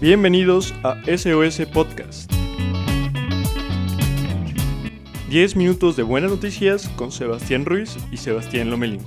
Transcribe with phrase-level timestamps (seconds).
[0.00, 2.30] Bienvenidos a SOS Podcast.
[5.28, 9.00] 10 minutos de buenas noticias con Sebastián Ruiz y Sebastián Lomelín.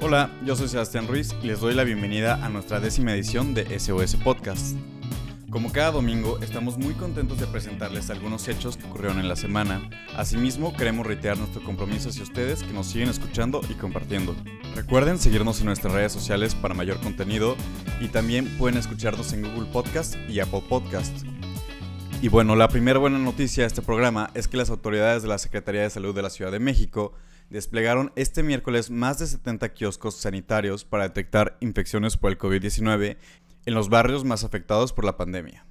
[0.00, 3.78] Hola, yo soy Sebastián Ruiz y les doy la bienvenida a nuestra décima edición de
[3.80, 4.76] SOS Podcast.
[5.50, 9.90] Como cada domingo, estamos muy contentos de presentarles algunos hechos que ocurrieron en la semana.
[10.16, 14.36] Asimismo, queremos reiterar nuestro compromiso hacia ustedes que nos siguen escuchando y compartiendo.
[14.76, 17.56] Recuerden seguirnos en nuestras redes sociales para mayor contenido
[18.00, 21.26] y también pueden escucharnos en Google Podcast y Apple Podcast.
[22.22, 25.38] Y bueno, la primera buena noticia de este programa es que las autoridades de la
[25.38, 27.12] Secretaría de Salud de la Ciudad de México
[27.48, 33.16] desplegaron este miércoles más de 70 kioscos sanitarios para detectar infecciones por el COVID-19
[33.66, 35.66] en los barrios más afectados por la pandemia.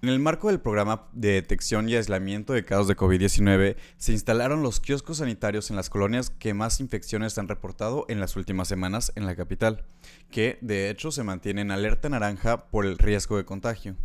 [0.00, 4.62] En el marco del programa de detección y aislamiento de casos de COVID-19, se instalaron
[4.62, 9.10] los kioscos sanitarios en las colonias que más infecciones han reportado en las últimas semanas
[9.16, 9.84] en la capital,
[10.30, 13.96] que de hecho se mantiene en alerta naranja por el riesgo de contagio.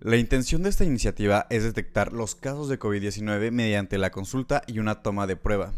[0.00, 4.78] La intención de esta iniciativa es detectar los casos de COVID-19 mediante la consulta y
[4.78, 5.74] una toma de prueba.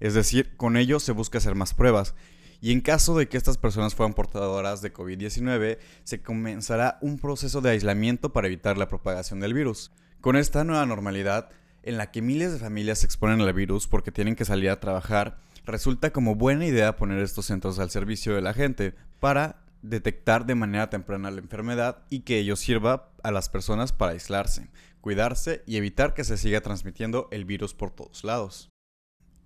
[0.00, 2.14] Es decir, con ello se busca hacer más pruebas
[2.60, 7.60] y en caso de que estas personas fueran portadoras de COVID-19, se comenzará un proceso
[7.60, 9.92] de aislamiento para evitar la propagación del virus.
[10.20, 11.50] Con esta nueva normalidad,
[11.84, 14.80] en la que miles de familias se exponen al virus porque tienen que salir a
[14.80, 20.44] trabajar, resulta como buena idea poner estos centros al servicio de la gente para detectar
[20.44, 24.68] de manera temprana la enfermedad y que ello sirva a las personas para aislarse,
[25.00, 28.68] cuidarse y evitar que se siga transmitiendo el virus por todos lados.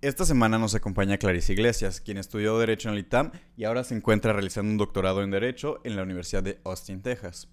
[0.03, 3.95] Esta semana nos acompaña Clarice Iglesias, quien estudió Derecho en el ITAM y ahora se
[3.95, 7.47] encuentra realizando un doctorado en Derecho en la Universidad de Austin, Texas.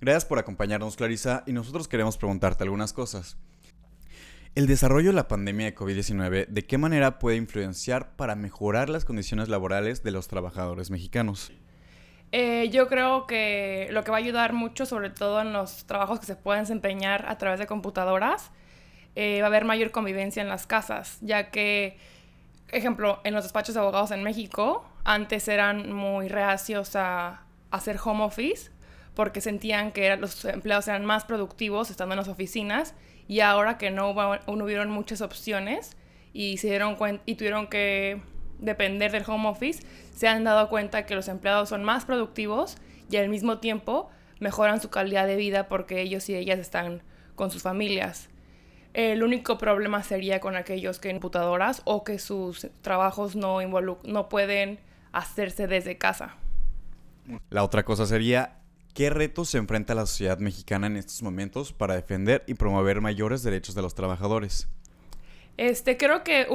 [0.00, 3.36] Gracias por acompañarnos, Clarisa, y nosotros queremos preguntarte algunas cosas.
[4.56, 9.04] ¿El desarrollo de la pandemia de COVID-19 de qué manera puede influenciar para mejorar las
[9.04, 11.52] condiciones laborales de los trabajadores mexicanos?
[12.32, 16.18] Eh, yo creo que lo que va a ayudar mucho, sobre todo en los trabajos
[16.18, 18.50] que se pueden desempeñar a través de computadoras,
[19.14, 21.98] eh, va a haber mayor convivencia en las casas, ya que,
[22.68, 28.22] ejemplo, en los despachos de abogados en México, antes eran muy reacios a, hacer home
[28.22, 28.70] office
[29.14, 32.94] porque sentían que los empleados eran más productivos estando en las oficinas
[33.26, 35.96] y ahora que no, hubo, no hubieron muchas opciones
[36.34, 36.96] y se dieron
[37.26, 38.20] y tuvieron que
[38.58, 39.82] depender del home office,
[40.14, 42.76] se han dado cuenta que los empleados son más productivos
[43.10, 47.02] y al mismo tiempo mejoran su calidad de vida porque ellos y ellas están
[47.34, 48.28] con sus familias.
[48.94, 53.58] El único problema sería con aquellos que computadoras o que sus trabajos no,
[54.04, 54.78] no pueden
[55.12, 56.36] hacerse desde casa.
[57.48, 58.58] La otra cosa sería,
[58.94, 63.42] ¿qué retos se enfrenta la sociedad mexicana en estos momentos para defender y promover mayores
[63.42, 64.68] derechos de los trabajadores?
[65.56, 66.46] Este, creo que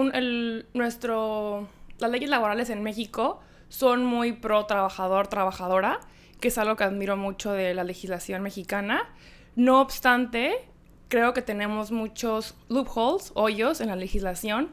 [0.73, 3.39] nuestro, las leyes laborales en México
[3.69, 5.99] son muy pro trabajador, trabajadora,
[6.39, 9.09] que es algo que admiro mucho de la legislación mexicana.
[9.55, 10.67] No obstante,
[11.07, 14.69] creo que tenemos muchos loopholes, hoyos en la legislación,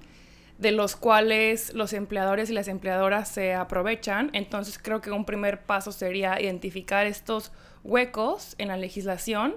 [0.59, 4.31] de los cuales los empleadores y las empleadoras se aprovechan.
[4.33, 7.53] Entonces creo que un primer paso sería identificar estos
[7.83, 9.56] huecos en la legislación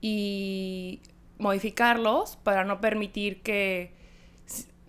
[0.00, 1.00] y
[1.38, 3.94] modificarlos para no permitir que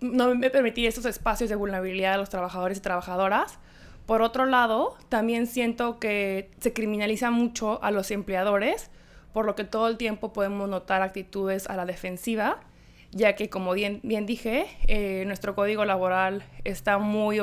[0.00, 3.58] no permitir estos espacios de vulnerabilidad a los trabajadores y trabajadoras.
[4.06, 8.90] Por otro lado, también siento que se criminaliza mucho a los empleadores
[9.38, 12.58] por lo que todo el tiempo podemos notar actitudes a la defensiva,
[13.12, 17.40] ya que como bien, dije, eh, nuestro código laboral está muy,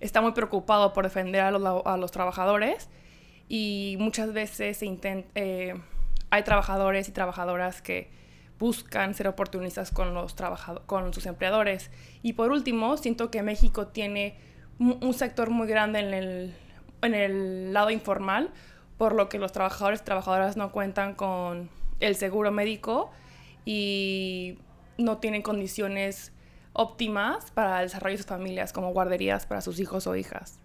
[0.00, 2.88] está muy preocupado por defender a los, trabajadores
[3.50, 5.74] y muchas veces eh,
[6.30, 8.08] hay trabajadores y trabajadoras que
[8.58, 10.34] buscan ser oportunistas con, los
[10.86, 11.90] con sus empleadores.
[12.22, 14.36] Y por último, siento que México tiene
[14.78, 16.54] un sector muy grande en el,
[17.02, 18.48] en el lado informal,
[18.98, 23.10] por lo que los trabajadores y trabajadoras no cuentan con el seguro médico
[23.64, 24.58] y
[24.98, 26.32] no tienen condiciones
[26.72, 30.58] óptimas para el desarrollo de sus familias, como guarderías para sus hijos o hijas.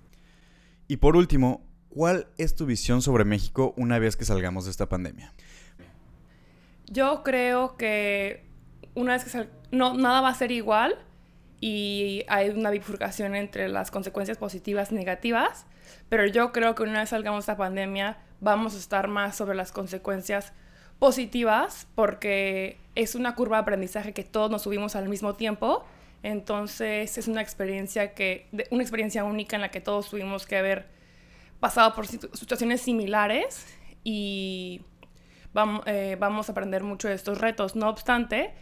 [0.88, 4.88] Y por último, ¿cuál es tu visión sobre México una vez que salgamos de esta
[4.88, 5.34] pandemia?
[6.90, 8.46] Yo creo que
[8.96, 10.98] una vez que no, nada va a ser igual
[11.60, 15.66] y hay una bifurcación entre las consecuencias positivas y negativas,
[16.10, 19.56] pero yo creo que una vez salgamos de esta pandemia vamos a estar más sobre
[19.56, 20.54] las consecuencias
[21.00, 25.84] positivas porque es una curva de aprendizaje que todos nos subimos al mismo tiempo.
[26.24, 30.88] Entonces es una experiencia que una experiencia única en la que todos tuvimos que haber
[31.60, 33.66] pasado por situaciones similares
[34.04, 34.82] y
[35.54, 37.76] vamos, eh, vamos a aprender mucho de estos retos.
[37.76, 38.54] No obstante,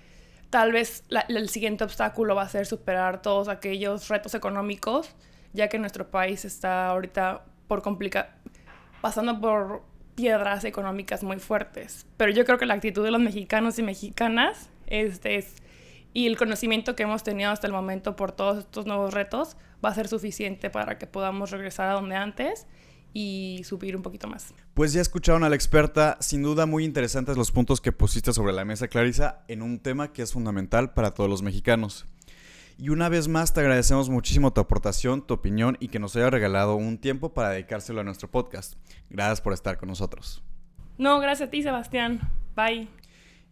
[0.56, 5.14] tal vez el siguiente obstáculo va a ser superar todos aquellos retos económicos,
[5.52, 8.38] ya que nuestro país está ahorita por complicar,
[9.02, 9.82] pasando por
[10.16, 12.08] piedras económicas muy fuertes.
[12.16, 15.56] Pero yo creo que la actitud de los mexicanos y mexicanas este, es,
[16.14, 19.90] y el conocimiento que hemos tenido hasta el momento por todos estos nuevos retos va
[19.90, 22.66] a ser suficiente para que podamos regresar a donde antes
[23.16, 24.54] y subir un poquito más.
[24.74, 28.52] Pues ya escucharon a la experta, sin duda muy interesantes los puntos que pusiste sobre
[28.52, 32.06] la mesa, Clarisa, en un tema que es fundamental para todos los mexicanos.
[32.78, 36.30] Y una vez más te agradecemos muchísimo tu aportación, tu opinión y que nos haya
[36.30, 38.74] regalado un tiempo para dedicárselo a nuestro podcast.
[39.10, 40.44] Gracias por estar con nosotros.
[40.98, 42.20] No, gracias a ti, Sebastián.
[42.54, 42.90] Bye.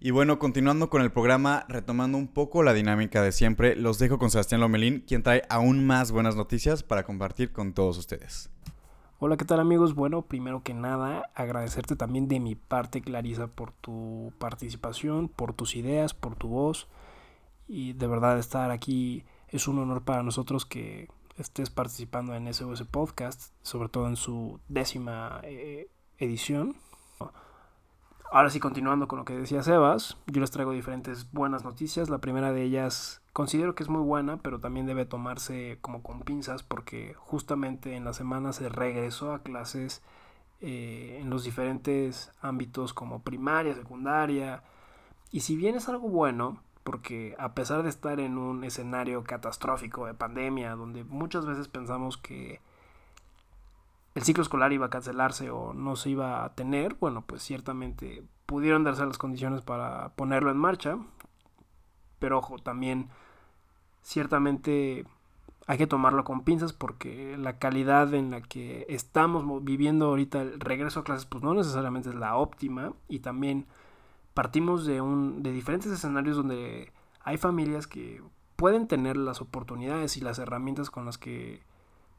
[0.01, 4.19] Y bueno, continuando con el programa, retomando un poco la dinámica de siempre, los dejo
[4.19, 8.49] con Sebastián Lomelín, quien trae aún más buenas noticias para compartir con todos ustedes.
[9.25, 9.95] Hola, ¿qué tal amigos?
[9.95, 15.77] Bueno, primero que nada, agradecerte también de mi parte, Clarisa, por tu participación, por tus
[15.77, 16.89] ideas, por tu voz.
[17.65, 22.83] Y de verdad estar aquí es un honor para nosotros que estés participando en SOS
[22.83, 25.87] Podcast, sobre todo en su décima eh,
[26.17, 26.75] edición.
[28.29, 32.09] Ahora sí, continuando con lo que decía Sebas, yo les traigo diferentes buenas noticias.
[32.09, 36.21] La primera de ellas considero que es muy buena, pero también debe tomarse como con
[36.21, 40.01] pinzas porque justamente en la semana se regresó a clases
[40.61, 44.63] eh, en los diferentes ámbitos como primaria, secundaria.
[45.31, 50.05] Y si bien es algo bueno, porque a pesar de estar en un escenario catastrófico
[50.05, 52.61] de pandemia, donde muchas veces pensamos que
[54.15, 58.23] el ciclo escolar iba a cancelarse o no se iba a tener, bueno, pues ciertamente
[58.45, 60.97] pudieron darse las condiciones para ponerlo en marcha.
[62.23, 63.09] Pero ojo, también
[64.01, 65.05] ciertamente
[65.67, 70.61] hay que tomarlo con pinzas porque la calidad en la que estamos viviendo ahorita el
[70.61, 72.93] regreso a clases pues no necesariamente es la óptima.
[73.09, 73.65] Y también
[74.33, 76.93] partimos de un de diferentes escenarios donde
[77.25, 78.23] hay familias que
[78.55, 81.61] pueden tener las oportunidades y las herramientas con las que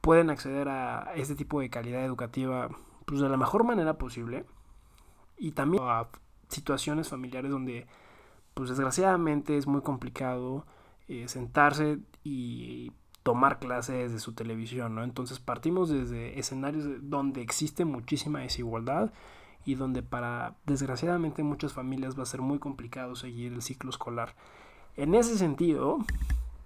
[0.02, 2.68] pueden acceder a este tipo de calidad educativa
[3.06, 4.44] pues de la mejor manera posible.
[5.38, 6.08] Y también a
[6.50, 7.86] situaciones familiares donde
[8.54, 10.66] pues desgraciadamente es muy complicado
[11.08, 12.92] eh, sentarse y
[13.22, 15.02] tomar clases de su televisión, ¿no?
[15.02, 19.12] Entonces partimos desde escenarios donde existe muchísima desigualdad
[19.64, 24.34] y donde para desgraciadamente muchas familias va a ser muy complicado seguir el ciclo escolar.
[24.96, 25.98] En ese sentido,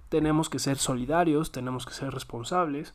[0.08, 2.94] tenemos que ser solidarios, tenemos que ser responsables,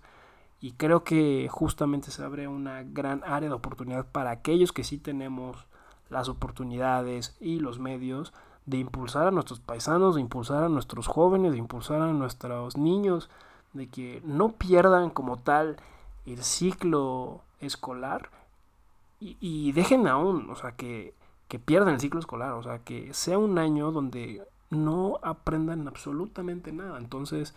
[0.63, 4.97] y creo que justamente se abre una gran área de oportunidad para aquellos que sí
[4.97, 5.67] tenemos
[6.09, 8.33] las oportunidades y los medios
[8.65, 13.29] de impulsar a nuestros paisanos, de impulsar a nuestros jóvenes, de impulsar a nuestros niños,
[13.73, 15.77] de que no pierdan como tal
[16.25, 18.29] el ciclo escolar
[19.19, 21.13] y, dejen aún, o sea, que,
[21.47, 26.73] que pierdan el ciclo escolar, o sea, que sea un año donde no aprendan absolutamente
[26.73, 26.97] nada.
[26.97, 27.55] Entonces,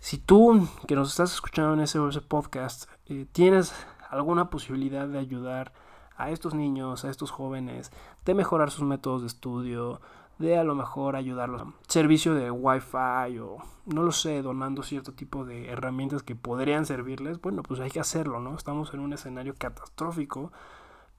[0.00, 3.72] si tú que nos estás escuchando en ese, podcast eh, tienes
[4.10, 5.72] alguna posibilidad de ayudar
[6.16, 7.92] a estos niños, a estos jóvenes,
[8.24, 10.00] de mejorar sus métodos de estudio,
[10.38, 15.44] de a lo mejor ayudarlos servicio de wifi o no lo sé, donando cierto tipo
[15.44, 18.54] de herramientas que podrían servirles, bueno, pues hay que hacerlo, ¿no?
[18.54, 20.52] Estamos en un escenario catastrófico,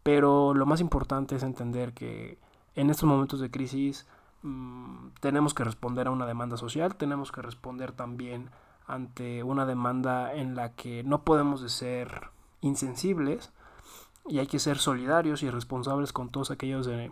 [0.03, 2.37] pero lo más importante es entender que
[2.75, 4.05] en estos momentos de crisis
[4.43, 8.51] mmm, tenemos que responder a una demanda social, tenemos que responder también
[8.85, 12.29] ante una demanda en la que no podemos de ser
[12.61, 13.51] insensibles
[14.29, 17.11] y hay que ser solidarios y responsables con todos aquellos de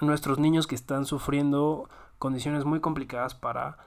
[0.00, 3.78] nuestros niños que están sufriendo condiciones muy complicadas para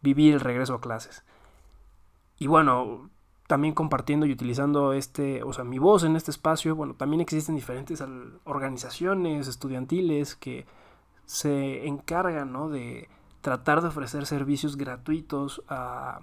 [0.00, 1.24] vivir el regreso a clases.
[2.38, 3.10] Y bueno,
[3.46, 7.54] también compartiendo y utilizando este, o sea, mi voz en este espacio, bueno, también existen
[7.54, 8.02] diferentes
[8.44, 10.66] organizaciones estudiantiles que
[11.26, 12.68] se encargan, ¿no?
[12.68, 13.08] de
[13.40, 16.20] tratar de ofrecer servicios gratuitos a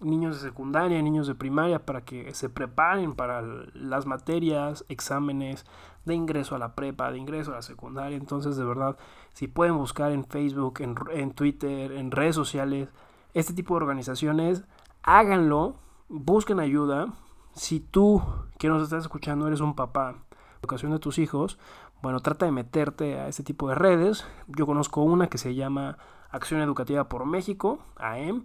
[0.00, 3.42] niños de secundaria, niños de primaria, para que se preparen para
[3.74, 5.66] las materias, exámenes
[6.04, 8.16] de ingreso a la prepa, de ingreso a la secundaria.
[8.16, 8.96] Entonces, de verdad,
[9.32, 12.88] si pueden buscar en Facebook, en, Twitter, en redes sociales,
[13.34, 14.64] este tipo de organizaciones,
[15.02, 15.76] háganlo,
[16.08, 17.12] busquen ayuda.
[17.54, 18.22] Si tú
[18.58, 20.16] que nos estás escuchando eres un papá,
[20.60, 21.58] educación de tus hijos,
[22.02, 24.24] bueno, trata de meterte a este tipo de redes.
[24.48, 25.98] Yo conozco una que se llama
[26.30, 28.44] Acción Educativa por México, AEM,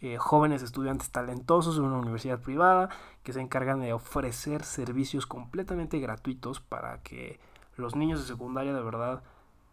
[0.00, 2.88] eh, jóvenes estudiantes talentosos de una universidad privada
[3.22, 7.40] que se encargan de ofrecer servicios completamente gratuitos para que
[7.76, 9.22] los niños de secundaria de verdad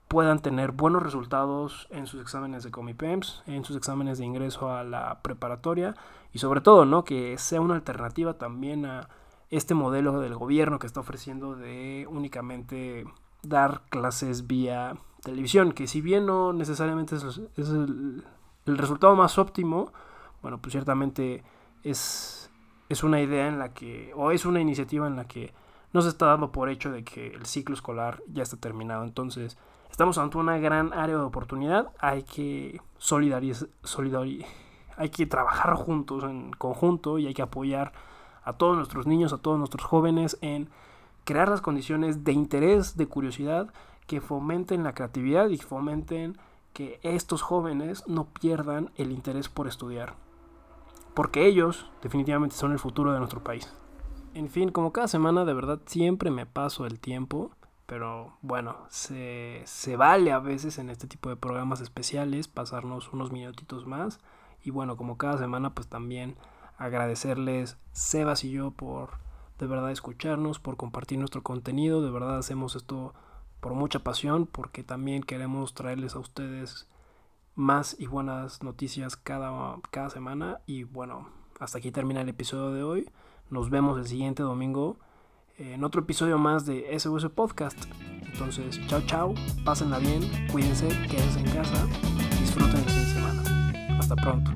[0.08, 4.84] puedan tener buenos resultados en sus exámenes de Comipems, en sus exámenes de ingreso a
[4.84, 5.96] la preparatoria
[6.32, 7.03] y sobre todo, ¿no?
[7.03, 9.10] Que sea una alternativa también a
[9.50, 13.05] este modelo del gobierno que está ofreciendo de únicamente
[13.44, 18.24] dar clases vía televisión, que si bien no necesariamente es, es el,
[18.65, 19.91] el, resultado más óptimo,
[20.46, 21.44] bueno, pues ciertamente
[21.82, 22.52] es,
[22.88, 25.52] es una idea en la que, o es una iniciativa en la que
[25.92, 29.06] no se está dando por hecho de que el ciclo escolar ya está terminado.
[29.06, 29.58] Entonces,
[29.90, 33.70] estamos ante una gran área de oportunidad, hay que solidarizar,
[34.98, 37.92] hay que trabajar juntos, en conjunto, y hay que apoyar
[38.44, 40.70] a todos nuestros niños, a todos nuestros jóvenes en
[41.24, 43.74] crear las condiciones de interés, de curiosidad,
[44.06, 46.38] que fomenten la creatividad y fomenten
[46.72, 50.14] que estos jóvenes no pierdan el interés por estudiar.
[51.16, 53.74] Porque ellos definitivamente son el futuro de nuestro país.
[54.36, 57.52] En fin, como cada semana de verdad siempre me paso el tiempo,
[57.86, 63.32] pero bueno, se, se vale a veces en este tipo de programas especiales pasarnos unos
[63.32, 64.20] minutitos más.
[64.62, 66.36] Y bueno, como cada semana pues también
[66.78, 69.26] agradecerles Sebas y yo por
[69.60, 72.02] de verdad escucharnos, por compartir nuestro contenido.
[72.02, 73.14] De verdad hacemos esto
[73.62, 76.88] por mucha pasión, porque también queremos traerles a ustedes
[77.56, 80.60] más y buenas noticias cada, cada semana.
[80.66, 83.10] Y bueno, hasta aquí termina el episodio de hoy.
[83.50, 84.98] Nos vemos el siguiente domingo
[85.58, 87.78] en otro episodio más de SOS Podcast.
[88.22, 89.34] Entonces, chao, chao,
[89.64, 90.22] pásenla bien,
[90.52, 91.88] cuídense, quédense en casa,
[92.40, 93.98] disfruten el fin de semana.
[93.98, 94.52] Hasta pronto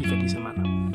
[0.00, 0.85] y feliz semana.